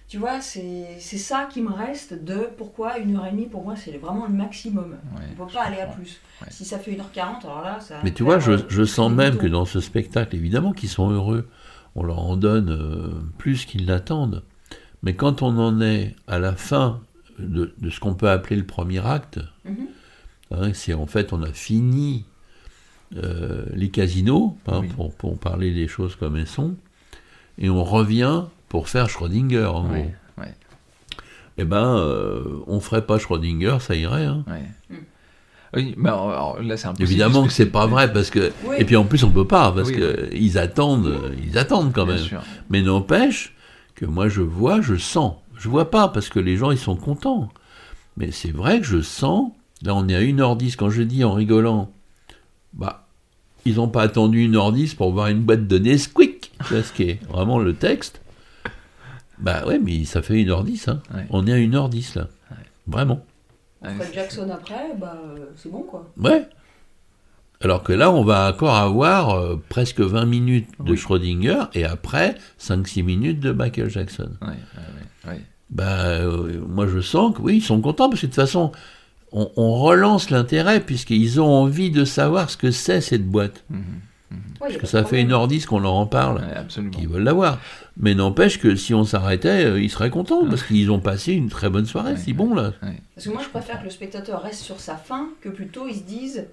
[0.07, 3.63] euh, Tu vois, c'est ça qui me reste de pourquoi une heure et demie, pour
[3.63, 4.91] moi, c'est vraiment le maximum.
[5.15, 6.19] Ouais, On ne peut pas aller à plus.
[6.41, 6.47] Ouais.
[6.49, 7.99] Si ça fait 1h40, alors là, ça...
[8.03, 10.89] Mais tu vois, je, euh, je sens des même que dans ce spectacle, évidemment qu'ils
[10.89, 11.47] sont heureux,
[11.95, 14.43] on leur en donne euh, plus qu'ils l'attendent.
[15.03, 17.01] Mais quand on en est à la fin
[17.39, 19.87] de, de ce qu'on peut appeler le premier acte, Mhm.
[20.51, 22.25] hein, c'est en fait on a fini
[23.15, 24.87] euh, les casinos, hein, Oui.
[24.89, 26.75] pour, pour parler des choses comme elles sont,
[27.57, 30.13] et on revient pour faire Schrödinger en Ouais.
[30.37, 30.43] gros.
[30.43, 30.53] Ouais.
[31.57, 34.25] Eh ben, euh, on ferait pas Schrödinger, ça irait.
[34.25, 34.43] hein.
[34.47, 34.63] Ouais.
[35.75, 36.87] Oui, mais alors, alors, là c'est.
[36.99, 38.75] Évidemment que c'est pas vrai parce que Oui.
[38.79, 39.95] et puis en plus on peut pas parce Oui.
[39.97, 42.23] que ils attendent, ils attendent quand Bien même.
[42.23, 42.41] sûr.
[42.69, 43.53] Mais n'empêche
[43.95, 45.33] que moi je vois, je sens.
[45.57, 47.49] Je vois pas parce que les gens ils sont contents.
[48.15, 49.51] Mais c'est vrai que je sens.
[49.83, 51.91] Là on est à 1h10 quand je dis en rigolant.
[52.73, 53.05] Bah
[53.65, 56.51] ils n'ont pas attendu 1h10 pour voir une boîte de Nesquik.
[56.69, 58.21] Ce qui est vraiment le texte.
[59.39, 61.01] Bah ouais mais ça fait 1h10 hein.
[61.13, 61.25] Ouais.
[61.29, 62.27] On est à 1h10 là.
[62.51, 62.57] Ouais.
[62.87, 63.23] Vraiment.
[63.81, 65.15] On ferait Jackson après, bah,
[65.55, 66.09] c'est bon, quoi.
[66.17, 66.47] Ouais.
[67.61, 70.97] Alors que là, on va encore avoir euh, presque 20 minutes de Oui.
[70.97, 74.31] Schrödinger et après 5-6 minutes de Michael Jackson.
[74.41, 74.53] Ouais, ouais,
[75.25, 75.41] ouais, ouais.
[75.69, 78.71] Bah, euh, moi je sens que oui, ils sont contents parce que de toute façon,
[79.31, 83.63] on, on relance l'intérêt puisqu'ils ont envie de savoir ce que c'est cette boîte.
[83.69, 83.77] Y a
[84.59, 85.47] Parce pas que ça fait problème.
[85.47, 87.59] 1h10 qu'on leur en parle, Ouais, qu'ils veulent l'avoir.
[87.95, 91.49] Mais n'empêche que si on s'arrêtait, euh, ils seraient contents parce qu'ils ont passé une
[91.49, 92.17] très bonne soirée, Ouais.
[92.17, 92.73] c'est bon là.
[93.15, 95.95] Parce que moi, je préfère que le spectateur reste sur sa fin que plutôt ils
[95.95, 96.47] se disent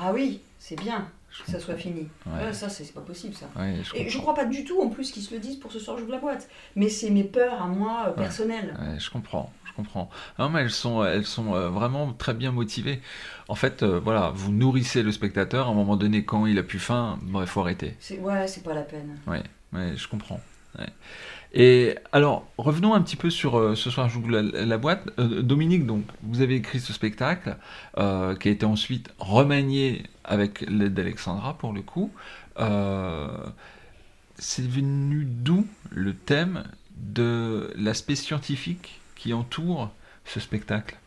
[0.00, 1.06] Ah oui, c'est bien
[1.44, 2.08] que ça soit fini.
[2.26, 2.46] Ouais.
[2.46, 3.46] Ouais, ça, c'est pas possible, ça.
[3.56, 5.72] Ouais, je Et je crois pas du tout en plus qu'ils se le disent pour
[5.72, 6.48] ce soir j'ouvre la boîte.
[6.74, 8.76] Mais c'est mes peurs à moi euh, personnelles.
[8.98, 10.10] Je comprends, je comprends.
[10.38, 13.00] Non, mais elles sont, elles sont euh, vraiment très bien motivées.
[13.48, 15.68] En fait, euh, voilà, vous nourrissez le spectateur.
[15.68, 17.96] À un moment donné, quand il a plus faim, bref, faut arrêter.
[18.20, 19.18] Ouais, c'est pas la peine.
[19.26, 20.40] Ouais, je comprends.
[21.58, 25.08] Et alors, revenons un petit peu sur euh, ce soir, j'ouvre la, la boîte.
[25.18, 27.56] Euh, Dominique, donc, vous avez écrit ce spectacle
[27.96, 32.12] euh, qui a été ensuite remanié avec l'aide d'Alexandra pour le coup.
[32.60, 33.28] Euh,
[34.38, 36.64] c'est venu d'où le thème
[36.94, 39.90] de l'aspect scientifique qui entoure
[40.26, 40.98] ce spectacle?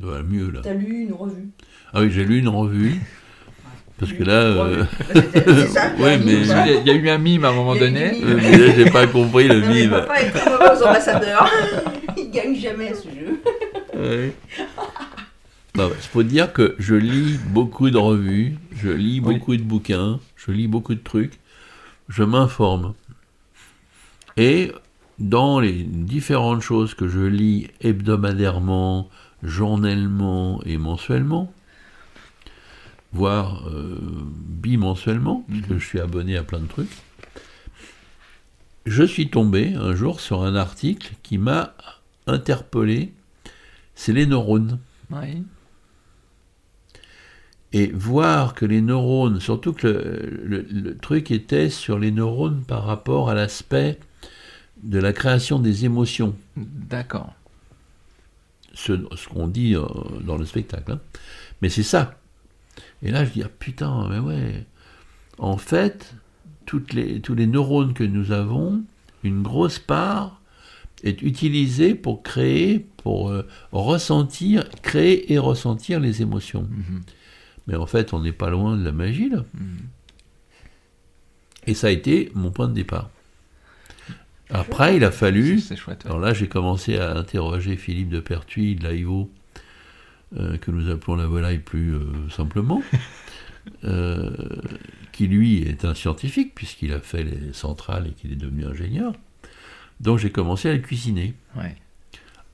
[0.00, 0.62] Mieux là.
[0.64, 1.48] T'as lu une revue?
[1.92, 3.00] Ah oui, j'ai lu une revue.
[4.02, 4.84] Parce que là, euh,
[6.00, 8.20] Ouais, mais- Il y, a, il eu un mime à un moment Il donné.
[8.20, 9.90] euh, mais là, j'ai pas compris le Non, mais mime.
[9.90, 11.48] papa est très mauvais aux ambassadeurs.
[12.16, 13.40] Il gagne jamais à ce jeu.
[13.96, 14.32] Ouais.
[15.76, 19.34] Non, il faut dire que je lis beaucoup de revues, je lis Oui.
[19.36, 21.38] beaucoup de bouquins, je lis beaucoup de trucs,
[22.08, 22.94] je m'informe.
[24.36, 24.72] Et
[25.18, 29.08] dans les différentes choses que je lis hebdomadairement,
[29.42, 31.52] journellement et mensuellement,
[33.12, 33.98] voire euh,
[34.36, 35.78] bimensuellement, puisque Mhm.
[35.78, 36.90] je suis abonné à plein de trucs,
[38.86, 41.74] je suis tombé un jour sur un article qui m'a
[42.26, 43.12] interpellé,
[43.94, 44.78] c'est les neurones.
[45.10, 45.44] Oui.
[47.74, 52.62] Et voir que les neurones, surtout que le, le- le truc était sur les neurones
[52.64, 53.98] par rapport à l'aspect
[54.82, 57.32] de la création des émotions, D'accord.
[58.74, 59.84] ce, ce qu'on dit euh,
[60.24, 60.92] dans le spectacle.
[60.92, 61.00] hein.
[61.62, 62.18] Mais c'est ça.
[63.02, 64.64] Et là, je dis, ah putain, mais ouais.
[65.38, 66.14] En fait,
[66.66, 68.82] toutes les, tous les neurones que nous avons,
[69.24, 70.40] une grosse part
[71.02, 76.62] est utilisé pour créer, pour euh, ressentir, créer et ressentir les émotions.
[76.62, 77.02] Mhm.
[77.66, 79.44] Mais en fait, on n'est pas loin de la magie là.
[79.54, 79.78] Mhm.
[81.66, 83.10] Et ça a été mon point de départ.
[84.50, 85.60] Après, il a fallu.
[85.60, 86.04] C'est chouette.
[86.04, 86.10] ouais.
[86.10, 89.30] Alors là, j'ai commencé à interroger Philippe de Pertuis, de l'AIVO,
[90.38, 92.82] euh, que nous appelons la volaille plus euh, simplement,
[93.84, 94.30] euh,
[95.12, 99.12] qui lui est un scientifique, puisqu'il a fait les centrales et qu'il est devenu ingénieur.
[100.00, 101.34] Donc j'ai commencé à le cuisiner.
[101.56, 101.76] Ouais.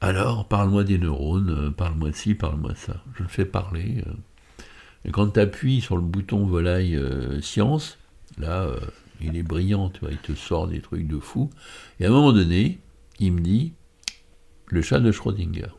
[0.01, 3.03] Alors, parle-moi des neurones, parle-moi de ci, parle-moi de ça.
[3.17, 4.03] Je le fais parler.
[5.05, 7.01] Et quand tu appuies sur le bouton volaille
[7.43, 7.99] science,
[8.39, 8.69] là,
[9.21, 11.51] il est brillant, tu vois, il te sort des trucs de fou.
[11.99, 12.79] Et à un moment donné,
[13.19, 13.73] il me dit
[14.69, 15.78] le chat de Schrödinger.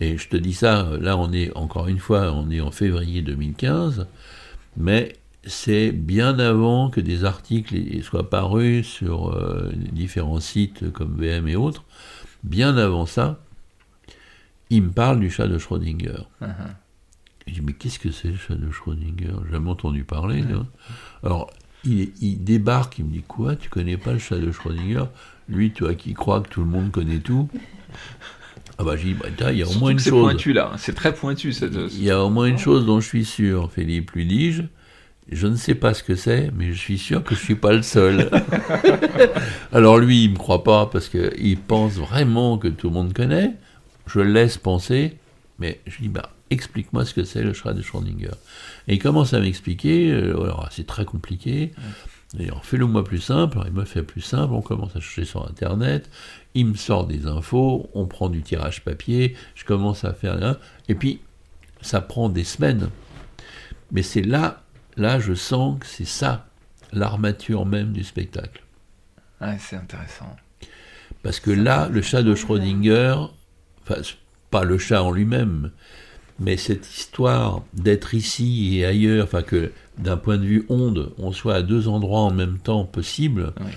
[0.00, 3.22] Et je te dis ça, là, on est encore une fois, on est en février
[3.22, 4.06] 2015,
[4.76, 11.48] mais c'est bien avant que des articles soient parus sur euh, différents sites comme VM
[11.48, 11.84] et autres.
[12.42, 13.40] Bien avant ça,
[14.68, 16.26] il me parle du chat de Schrödinger.
[16.40, 16.48] Mhm.
[17.46, 19.32] Je dis, mais qu'est-ce que c'est le chat de Schrödinger?
[19.46, 20.42] J'ai jamais entendu parler.
[20.42, 20.66] là.
[21.22, 21.48] Alors,
[21.84, 23.54] il, il débarque, il me dit, quoi?
[23.54, 25.04] Tu connais pas le chat de Schrödinger?
[25.48, 27.48] Lui, toi qui crois que tout le monde connaît tout.
[28.78, 30.22] Ah bah, j'ai dit, bah, il y a au moins une que c'est chose.
[30.22, 30.72] pointu là.
[30.76, 31.74] C'est très pointu cette.
[31.92, 34.62] Il y a au moins une chose dont je suis sûr, Philippe, lui dis-je.
[35.30, 37.72] Je ne sais pas ce que c'est, mais je suis sûr que je suis pas
[37.72, 38.30] le seul.
[39.72, 43.52] Alors lui, il me croit pas parce qu'il pense vraiment que tout le monde connaît.
[44.06, 45.16] Je le laisse penser,
[45.58, 48.30] mais je lui dis, bah, explique-moi ce que c'est le chat de Schrödinger.
[48.86, 51.72] Et il commence à m'expliquer, euh, alors c'est très compliqué.
[52.34, 53.58] D'ailleurs, fais-le moi plus simple.
[53.66, 56.10] Il me fait plus simple, on commence à chercher sur Internet,
[56.54, 60.58] il me sort des infos, on prend du tirage papier, je commence à faire là,
[60.88, 61.20] et puis
[61.80, 62.90] ça prend des semaines.
[63.92, 64.62] Mais c'est là,
[64.96, 66.46] là, je sens que c'est ça,
[66.92, 68.64] l'armature même du spectacle.
[69.40, 70.34] Ouais, c'est intéressant.
[71.22, 73.16] Parce que là, le chat de Schrödinger,
[73.82, 74.00] enfin,
[74.50, 75.70] pas le chat en lui-même,
[76.38, 81.32] mais cette histoire d'être ici et ailleurs, enfin que d'un point de vue onde, on
[81.32, 83.72] soit à deux endroits en même temps possible, Oui.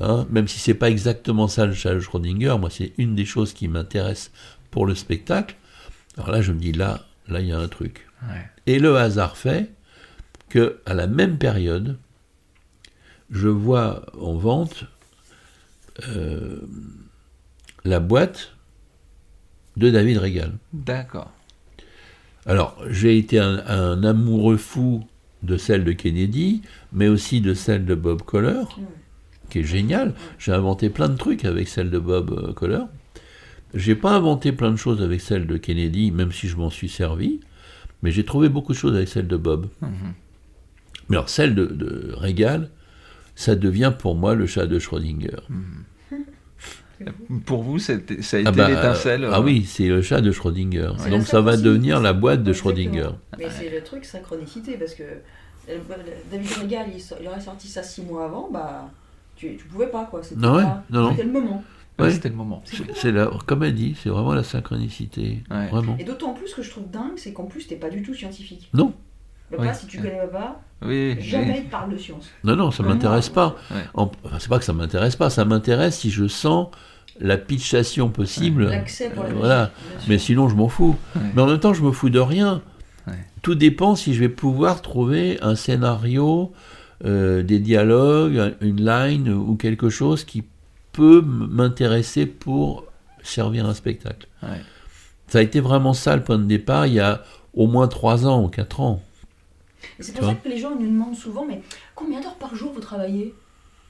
[0.00, 3.52] hein, même si c'est pas exactement ça le chat Schrödinger, moi c'est une des choses
[3.52, 4.30] qui m'intéresse
[4.70, 5.56] pour le spectacle.
[6.16, 8.06] Alors là, je me dis là, là il y a un truc.
[8.28, 8.48] Ouais.
[8.66, 9.70] Et le hasard fait
[10.48, 11.98] que à la même période,
[13.30, 14.84] je vois en vente
[16.08, 16.60] euh,
[17.84, 18.52] la boîte
[19.76, 20.52] de David Regal.
[20.72, 21.32] D'accord.
[22.46, 25.04] Alors, j'ai été un, un amoureux fou
[25.42, 28.64] de celle de Kennedy, mais aussi de celle de Bob Kohler,
[29.50, 30.14] qui est géniale.
[30.38, 32.84] J'ai inventé plein de trucs avec celle de Bob euh, Kohler.
[33.74, 36.88] J'ai pas inventé plein de choses avec celle de Kennedy, même si je m'en suis
[36.88, 37.40] servi,
[38.02, 39.68] mais j'ai trouvé beaucoup de choses avec celle de Bob.
[39.80, 40.14] Mhm.
[41.08, 42.70] Mais alors, celle de, de Regal,
[43.34, 45.42] ça devient pour moi le chat de Schrödinger.
[47.46, 49.28] Pour vous, ça a été Ah, bah, l'étincelle.
[49.30, 50.90] ah euh, oui, c'est le chat de Schrödinger.
[51.10, 52.52] Donc ça va devenir la boîte de.
[52.52, 53.10] Schrödinger.
[53.38, 55.78] Mais c'est le truc synchronicité parce que euh,
[56.30, 58.90] David Regal, il, aurait sorti ça six mois avant, bah
[59.36, 60.22] tu, tu pouvais pas quoi.
[60.22, 61.10] C'était Non, pas- non, non.
[61.10, 61.64] C'était le moment.
[61.98, 62.10] ouais.
[62.10, 62.62] C'était le moment.
[62.64, 65.42] C'est C'est la, comme elle dit, c'est vraiment la synchronicité.
[65.50, 65.68] Ouais.
[65.68, 65.96] Vraiment.
[65.98, 68.68] Et d'autant plus que je trouve dingue, c'est qu'en plus t'es pas du tout scientifique.
[68.74, 68.92] Non,
[69.50, 69.66] Le Oui.
[69.66, 71.54] pas, si tu connais pas, Oui, jamais oui.
[71.58, 72.28] il te parle de science.
[72.44, 72.96] non, non, ça Vraiment.
[72.96, 73.56] m'intéresse pas.
[73.70, 73.76] Ouais.
[73.94, 76.68] En- enfin, c'est pas que ça m'intéresse pas, ça m'intéresse si je sens
[77.20, 78.66] la pitchation possible.
[78.68, 79.70] L'accès pour la Euh, voilà.
[80.08, 80.96] Mais sinon, je m'en fous.
[81.14, 81.22] Ouais.
[81.34, 82.62] Mais en même temps, je me fous de rien.
[83.06, 83.14] Ouais.
[83.42, 86.52] Tout dépend si je vais pouvoir trouver un scénario,
[87.04, 90.44] euh, des dialogues, un- une line ou quelque chose qui
[90.92, 92.84] peut m'intéresser pour
[93.22, 94.26] servir un spectacle.
[94.42, 94.60] Ouais.
[95.28, 97.22] Ça a été vraiment ça le point de départ il y a
[97.54, 99.02] au moins trois ans ou quatre ans.
[99.98, 101.60] Et c'est pour ça que les gens nous demandent souvent, mais
[101.94, 103.34] combien d'heures par jour vous travaillez?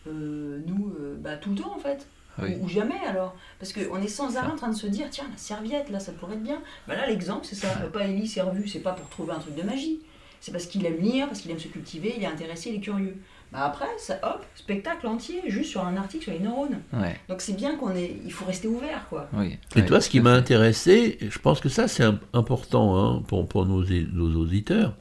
[0.09, 2.07] Euh, Nous, euh, bah, tout le temps en fait.
[2.43, 2.55] Oui.
[2.61, 3.37] Ou, ou jamais alors.
[3.59, 6.13] Parce qu'on est sans arrêt en train de se dire, tiens, la serviette là, ça
[6.13, 6.61] pourrait être bien.
[6.89, 7.69] Bah là, l'exemple, c'est ça.
[7.69, 10.01] Papa Élie s'est revu, c'est pas pour trouver un truc de magie.
[10.41, 12.81] C'est parce qu'il aime lire, parce qu'il aime se cultiver, il est intéressé, il est
[12.81, 13.17] curieux.
[13.53, 16.81] Bah après, ça, hop, spectacle entier, juste sur un article sur les neurones.
[16.93, 17.17] Ouais.
[17.29, 18.17] Donc c'est bien qu'on est.
[18.25, 19.29] Il faut rester ouvert quoi.
[19.33, 19.57] Oui.
[19.77, 23.23] Et Ouais, toi, ce qui m'a intéressé, je pense que ça c'est im- important hein,
[23.29, 24.97] pour, pour nos, nos auditeurs,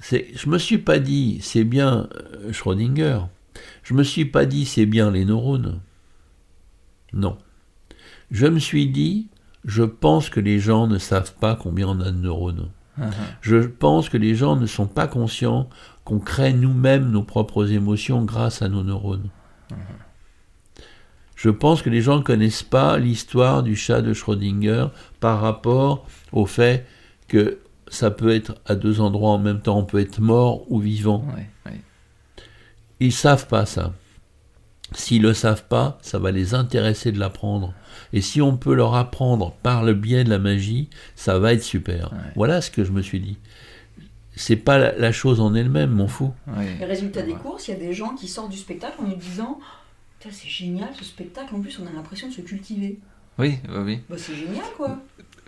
[0.00, 2.08] c'est je me suis pas dit c'est bien
[2.44, 3.20] euh, Schrödinger,
[3.82, 5.80] je me suis pas dit c'est bien les neurones.
[7.12, 7.38] Non.
[8.30, 9.28] Je me suis dit,
[9.64, 12.70] je pense que les gens ne savent pas combien on a de neurones.
[12.96, 13.10] Mhm.
[13.40, 15.68] Je pense que les gens ne sont pas conscients
[16.04, 19.30] qu'on crée nous-mêmes nos propres émotions grâce à nos neurones.
[21.36, 24.88] Je pense que les gens ne connaissent pas l'histoire du chat de Schrödinger
[25.20, 26.86] par rapport au fait
[27.28, 30.80] que ça peut être à deux endroits en même temps, on peut être mort ou
[30.80, 31.24] vivant.
[31.34, 31.80] Ouais, ouais.
[33.00, 33.94] Ils savent pas ça.
[34.92, 37.74] S'ils le savent pas, ça va les intéresser de l'apprendre.
[38.12, 41.62] Et si on peut leur apprendre par le biais de la magie, ça va être
[41.62, 42.12] super.
[42.12, 42.18] Ouais.
[42.36, 43.36] Voilà ce que je me suis dit.
[44.36, 46.32] C'est pas la, la chose en elle-même, m'en fous.
[46.46, 46.84] Ouais.
[46.84, 47.38] Résultat des Ouais.
[47.38, 49.58] courses, il y a des gens qui sortent du spectacle en nous disant
[50.18, 52.98] Putain, c'est génial ce spectacle, en plus on a l'impression de se cultiver.
[53.38, 54.00] Oui, oui, oui.
[54.08, 54.98] Bah, c'est génial quoi.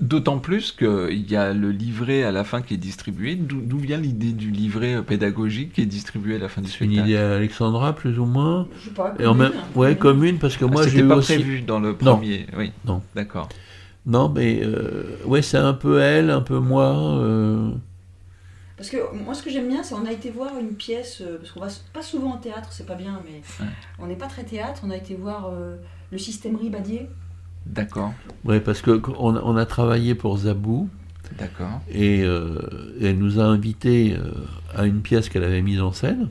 [0.02, 3.36] D'autant plus qu'il y a le livret à la fin qui est distribué.
[3.36, 6.84] D'où vient l'idée du livret euh, pédagogique qui est distribué à la fin du C'est
[6.84, 7.08] une spectacle?
[7.08, 8.66] idée à Alexandra, plus ou moins.
[8.80, 9.14] Je sais pas.
[9.20, 9.64] Et en même, commune.
[9.76, 11.34] ouais, commune, parce que Ah, moi j'ai pas aussi.
[11.34, 12.16] prévu dans le Non.
[12.16, 12.46] premier.
[12.58, 12.72] Oui.
[12.84, 13.00] Non.
[13.14, 13.48] D'accord.
[14.04, 17.18] Non, mais euh, ouais, c'est un peu elle, un peu moi.
[17.20, 17.70] euh,
[18.76, 21.52] Parce que moi, ce que j'aime bien, c'est on a été voir une pièce, parce
[21.52, 23.70] qu'on va pas souvent en théâtre, c'est pas bien, mais Ouais.
[24.00, 24.80] on n'est pas très théâtre.
[24.84, 25.76] On a été voir euh,
[26.10, 27.08] le système Ribadier.
[27.66, 28.12] D'accord.
[28.44, 30.88] Ouais, parce que on, a- travaillé pour Zabou
[31.38, 31.80] D'accord.
[31.90, 32.58] et euh,
[33.00, 34.32] elle nous a invités euh,
[34.76, 36.28] à une pièce qu'elle avait mise en scène.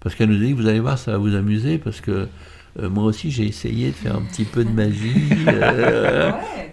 [0.00, 2.28] Parce qu'elle nous a dit, vous allez voir, ça va vous amuser, parce que
[2.80, 5.14] euh, moi aussi j'ai essayé de faire un petit peu de magie.
[5.48, 6.32] euh,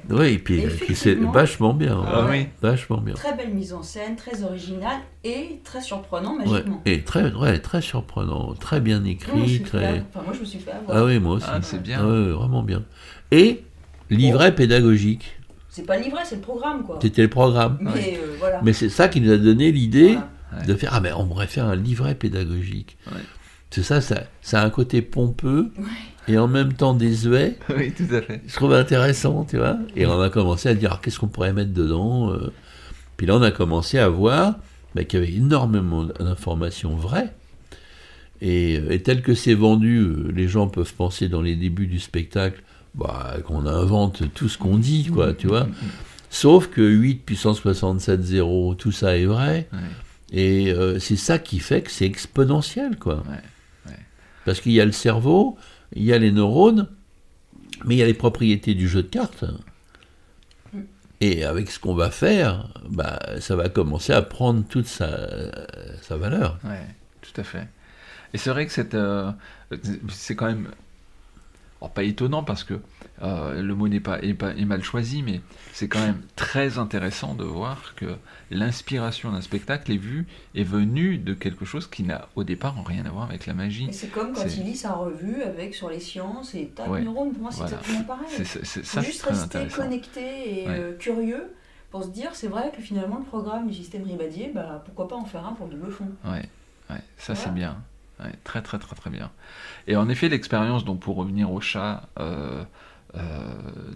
[0.09, 0.15] Ouais.
[0.17, 0.63] ouais, et puis,
[0.95, 1.99] c'est vachement bien.
[2.11, 2.47] Ah oui.
[2.61, 3.13] Vachement bien.
[3.13, 6.81] Très belle mise en scène, très originale et très surprenant Ouais, magiquement.
[6.85, 10.03] et très, ouais, très surprenant, très bien Moi, écrit, fait très.
[10.09, 10.97] Enfin, moi, je me suis fait avoir.
[10.97, 11.47] Ah oui, moi aussi.
[11.51, 11.99] Ah, c'est bien.
[12.01, 12.83] Ah ouais, vraiment bien.
[13.31, 13.63] Et
[14.09, 15.35] livret pédagogique.
[15.69, 16.99] C'est pas le livret, c'est le programme quoi.
[17.01, 17.77] C'était le programme.
[17.81, 18.19] Mais Ouais.
[18.21, 18.61] euh, voilà.
[18.63, 20.17] Mais c'est ça qui nous a donné l'idée
[20.51, 20.65] Voilà.
[20.65, 22.97] De faire Ah, mais on pourrait faire un livret pédagogique.
[23.07, 23.21] Ouais.
[23.69, 26.33] C'est ça, ça, ça a un côté pompeux Ouais.
[26.33, 27.57] et en même temps désuet.
[27.77, 28.41] oui, tout à fait.
[28.47, 29.77] Je trouve intéressant, tu vois.
[29.95, 32.51] Et on a commencé à dire Ah, qu'est-ce qu'on pourrait mettre dedans euh.
[33.15, 34.55] Puis là, on a commencé à voir
[34.95, 37.31] bah, qu'il y avait énormément d'informations vraies.
[38.41, 41.99] Et, euh, et tel que c'est vendu, les gens peuvent penser dans les débuts du
[41.99, 42.63] spectacle
[42.95, 45.67] bah, qu'on invente tout ce qu'on dit, quoi, tu vois.
[46.29, 49.67] Sauf que 8 puissance 67 0, tout ça est vrai.
[49.73, 49.79] Ouais.
[50.31, 53.15] Et euh, c'est ça qui fait que c'est exponentiel, quoi.
[53.15, 53.99] Ouais, ouais.
[54.45, 55.57] Parce qu'il y a le cerveau,
[55.93, 56.87] il y a les neurones,
[57.85, 59.45] mais il y a les propriétés du jeu de cartes.
[61.21, 65.09] Et avec ce qu'on va faire, bah, ça va commencer à prendre toute sa,
[66.01, 66.59] sa valeur.
[66.63, 66.85] Ouais,
[67.21, 67.67] tout à fait.
[68.33, 69.31] Et c'est vrai que c'est, euh,
[70.09, 70.69] c'est quand même
[71.81, 72.79] alors, pas étonnant parce que
[73.21, 75.41] euh, le mot n'est pas, est pas est mal choisi, mais
[75.73, 78.15] c'est quand même très intéressant de voir que
[78.51, 83.05] l'inspiration d'un spectacle est vue est venue de quelque chose qui n'a au départ rien
[83.05, 83.87] à voir avec la magie.
[83.89, 86.99] Et c'est comme quand il lit sa revue avec sur les sciences et tas Ouais.
[86.99, 87.31] de neurones.
[87.31, 87.77] Pour moi, c'est Voilà.
[87.77, 88.45] exactement pareil.
[88.45, 90.79] Ça, faut c'est juste rester connecté et Ouais.
[90.79, 91.53] euh, curieux
[91.91, 95.15] pour se dire c'est vrai que finalement le programme du système Ribadier, bah, pourquoi pas
[95.15, 96.09] en faire un pour double fond.
[96.25, 96.43] Ouais,
[96.89, 97.77] ouais, ça c'est bien.
[98.43, 99.31] Très très très très bien.
[99.87, 102.63] Et en effet, l'expérience, donc pour revenir au chat euh,
[103.15, 103.19] euh,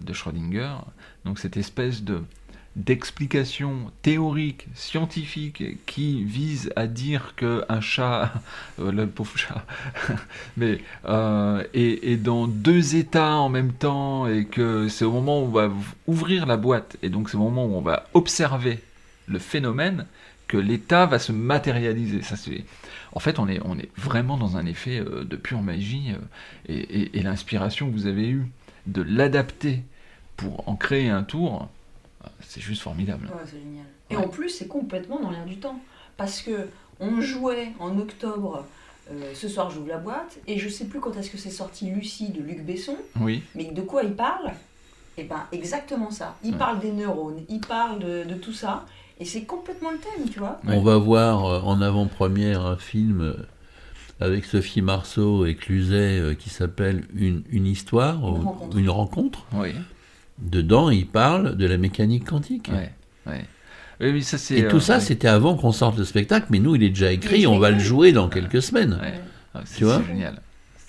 [0.00, 0.74] de Schrödinger,
[1.24, 2.22] donc cette espèce de
[2.76, 8.32] d'explication théorique, scientifique, qui vise à dire que un chat,
[8.80, 9.64] euh, le pauvre chat,
[10.56, 10.80] mais
[11.74, 15.50] est, est dans deux états en même temps et que c'est au moment où on
[15.50, 15.70] va
[16.08, 18.82] ouvrir la boîte et donc c'est au moment où on va observer
[19.28, 20.06] le phénomène
[20.48, 22.22] que l'état va se matérialiser.
[22.22, 22.64] Ça, c'est...
[23.12, 26.18] En fait, on est, on est vraiment dans un effet euh, de pure magie euh,
[26.72, 28.46] et, et- et l'inspiration que vous avez eue
[28.86, 29.82] de l'adapter
[30.36, 31.68] pour en créer un tour,
[32.40, 33.26] c'est juste formidable.
[33.28, 33.86] Ouais, c'est génial.
[34.10, 34.24] Et Ouais.
[34.24, 35.80] en plus, c'est complètement dans l'air du temps.
[36.16, 36.68] Parce que
[37.00, 38.66] on jouait en octobre,
[39.10, 41.90] euh, ce soir j'ouvre la boîte, et je sais plus quand est-ce que c'est sorti
[41.90, 44.52] Lucie de Luc Besson, Oui, mais de quoi il parle?
[45.16, 46.36] Eh ben exactement ça.
[46.44, 46.58] Il Ouais.
[46.58, 48.84] parle des neurones, il parle de, de tout ça,
[49.24, 50.60] et c'est complètement le thème, tu vois.
[50.66, 50.74] Ouais.
[50.76, 53.34] On va voir euh, en avant-première un film euh,
[54.20, 58.76] avec Sophie Marceau et Cluzet euh, qui s'appelle une, une histoire, Une ou- rencontre.
[58.78, 59.46] une rencontre.
[59.54, 59.70] oui,
[60.38, 62.68] Dedans, il parle de la mécanique quantique.
[62.72, 62.92] ouais,
[63.26, 63.44] ouais.
[64.00, 64.36] Oui, ça.
[64.54, 65.00] Et tout euh, ça, ouais.
[65.00, 67.78] c'était avant qu'on sorte le spectacle, mais nous, il est déjà écrit, on va le
[67.78, 68.98] jouer dans quelques semaines.
[69.00, 69.14] Ouais.
[69.54, 70.40] Ah, Tu vois c'est génial.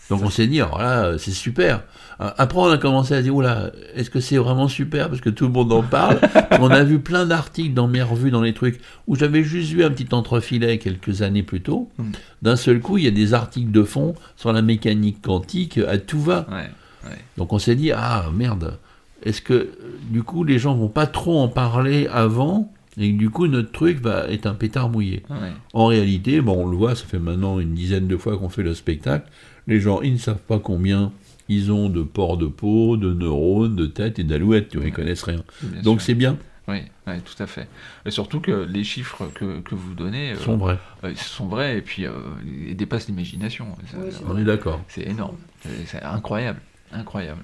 [0.09, 1.83] Donc on s'est dit, alors là, c'est super.
[2.21, 5.29] Euh, Après, on a commencé à dire, oula, est-ce que c'est vraiment super Parce que
[5.29, 6.19] tout le monde en parle.
[6.59, 9.83] on a vu plein d'articles dans mes revues, dans les trucs, où j'avais juste vu
[9.83, 11.89] un petit entrefilet quelques années plus tôt.
[11.97, 12.11] Mm.
[12.41, 15.97] D'un seul coup, il y a des articles de fond sur la mécanique quantique à
[15.97, 16.47] tout va.
[16.51, 18.77] Ouais, Donc on s'est dit, ah merde,
[19.23, 19.69] est-ce que
[20.09, 23.99] du coup les gens vont pas trop en parler avant et du coup notre truc
[23.99, 25.51] va être un pétard mouillé ouais.
[25.73, 28.63] En réalité, bon, on le voit, ça fait maintenant une dizaine de fois qu'on fait
[28.63, 29.29] le spectacle,
[29.67, 31.11] les gens, ils ne savent pas combien
[31.49, 34.93] ils ont de pores de peau, de neurones, de tête et d'alouettes, tu vois, ils
[34.93, 35.43] connaissent rien.
[35.61, 37.67] bien Donc c'est bien, Oui, oui, tout à fait.
[38.05, 41.47] Et surtout que les chiffres que, que vous donnez euh, sont vrais, euh, ils sont
[41.47, 42.11] vrais et puis euh,
[42.45, 43.67] ils dépassent l'imagination.
[43.95, 44.81] Oui, on est d'accord.
[44.87, 45.37] C'est énorme.
[45.61, 46.59] C'est- C'est incroyable.
[46.91, 47.43] Incroyable.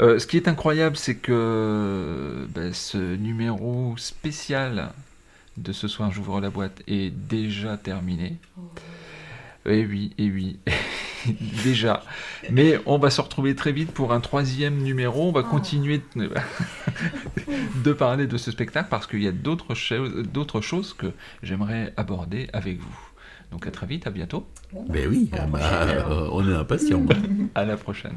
[0.00, 4.90] Euh, ce qui est incroyable, c'est que ben, ce numéro spécial
[5.56, 8.38] de ce soir, j'ouvre la boîte, est déjà terminé.
[8.58, 8.62] Oh.
[9.66, 10.58] Et oui, et oui.
[11.64, 12.02] déjà.
[12.50, 15.28] Mais on va se retrouver très vite pour un troisième numéro.
[15.28, 15.50] On va Oh.
[15.50, 16.30] continuer de,
[17.84, 21.12] de parler de ce spectacle parce qu'il y a d'autres choses, que
[21.42, 22.98] j'aimerais aborder avec vous.
[23.52, 24.46] Donc à très vite, à bientôt,
[24.88, 27.02] Ben oui, bah, euh, on est impatients.
[27.54, 28.16] à la prochaine.